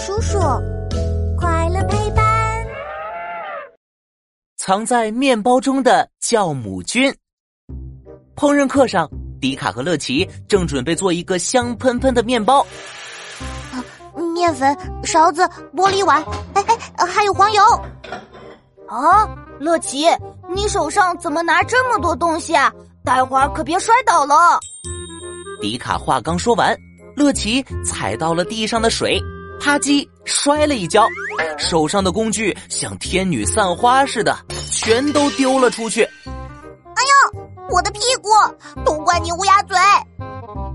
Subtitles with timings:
[0.00, 0.38] 叔叔，
[1.36, 2.24] 快乐陪伴。
[4.56, 7.14] 藏在面包中的酵母菌。
[8.34, 9.06] 烹饪课上，
[9.42, 12.66] 迪卡和乐奇正准备做一个香喷喷的面包。
[14.34, 14.74] 面粉、
[15.04, 15.46] 勺子、
[15.76, 16.24] 玻璃碗，
[16.54, 16.64] 哎
[16.96, 17.62] 哎，还有黄油。
[18.88, 19.28] 啊，
[19.58, 20.06] 乐奇，
[20.48, 22.72] 你手上怎么拿这么多东西啊？
[23.04, 24.58] 待会儿可别摔倒了。
[25.60, 26.74] 迪卡话刚说完，
[27.16, 29.20] 乐奇踩到了地上的水，
[29.60, 31.06] 啪叽摔了一跤，
[31.58, 34.34] 手上的工具像天女散花似的，
[34.72, 36.02] 全都丢了出去。
[36.02, 37.02] 哎
[37.32, 37.40] 呦，
[37.70, 38.30] 我的屁股！
[38.84, 39.76] 都怪你乌鸦嘴！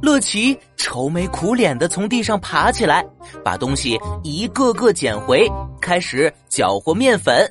[0.00, 3.04] 乐奇愁眉苦脸的从地上爬起来，
[3.44, 5.46] 把东西一个个捡回，
[5.80, 7.46] 开始搅和面粉。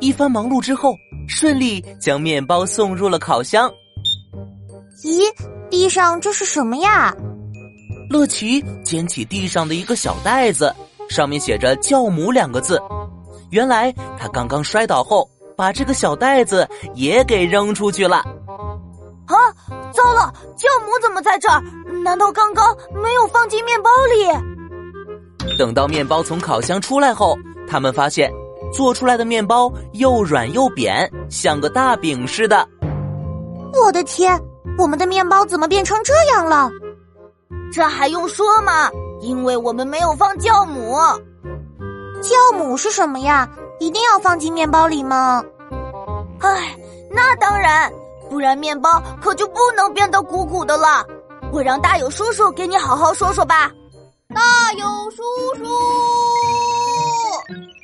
[0.00, 0.94] 一番忙碌之后，
[1.26, 3.70] 顺利将面包送入了烤箱。
[5.02, 5.22] 咦，
[5.70, 7.14] 地上这是什么呀？
[8.12, 10.72] 乐奇捡起地上的一个小袋子，
[11.08, 12.80] 上面写着“酵母”两个字。
[13.50, 18.16] 原来他刚刚摔倒后，把这个小袋子也给扔出去了。
[19.26, 19.36] 啊，
[19.92, 20.32] 糟了！
[20.56, 21.62] 酵母怎么在这儿？
[22.04, 25.56] 难道刚刚没有放进面包里？
[25.56, 28.30] 等到面包从烤箱出来后，他们发现
[28.72, 32.68] 做出来的面包又软又扁，像个大饼似的。
[33.82, 34.38] 我的天！
[34.78, 36.70] 我们的面包怎么变成这样了？
[37.72, 38.90] 这还用说吗？
[39.20, 40.94] 因为我们没有放酵母。
[42.20, 43.48] 酵母是什么呀？
[43.80, 45.42] 一定要放进面包里吗？
[46.40, 46.76] 唉，
[47.10, 47.90] 那当然，
[48.28, 51.04] 不然面包可就不能变得鼓鼓的了。
[51.52, 53.70] 我让大友叔叔给你好好说说吧。
[54.34, 55.22] 大友叔
[55.56, 55.64] 叔，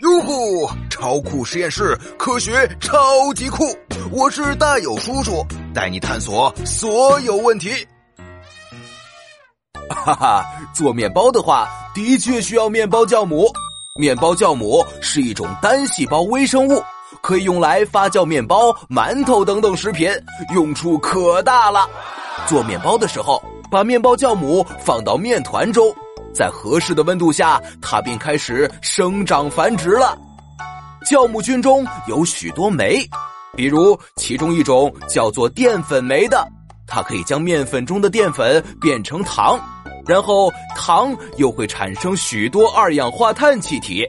[0.02, 0.68] 哟呼！
[0.88, 3.64] 超酷实验室，科学超级酷！
[4.10, 5.44] 我是大友叔叔。
[5.74, 7.86] 带你探索所有问题。
[9.90, 13.46] 哈哈，做面包的话，的确需要面包酵母。
[13.96, 16.82] 面包酵母是一种单细胞微生物，
[17.20, 20.10] 可以用来发酵面包、馒头等等食品，
[20.54, 21.88] 用处可大了。
[22.46, 25.92] 做面包的时候，把面包酵母放到面团中，
[26.32, 30.16] 在合适的温度下，它便开始生长繁殖了。
[31.04, 33.04] 酵母菌中有许多酶。
[33.56, 36.46] 比如，其中一种叫做淀粉酶的，
[36.88, 39.60] 它可以将面粉中的淀粉变成糖，
[40.06, 44.08] 然后糖又会产生许多二氧化碳气体。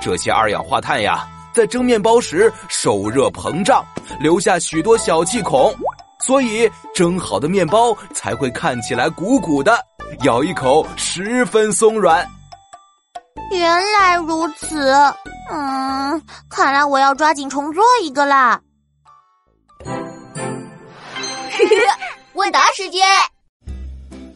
[0.00, 3.84] 这些二氧化碳呀，在蒸面包时受热膨胀，
[4.20, 5.74] 留下许多小气孔，
[6.20, 9.78] 所以蒸好的面包才会看起来鼓鼓的，
[10.22, 12.28] 咬一口十分松软。
[13.50, 14.92] 原来如此，
[15.50, 18.60] 嗯，看来我要抓紧重做一个啦。
[22.48, 23.02] 问答时间，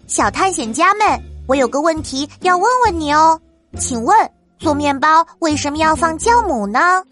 [0.06, 1.18] 小探险家们，
[1.48, 3.40] 我有个问题要问问你哦，
[3.78, 7.02] 请问做面包为什么要放酵母呢？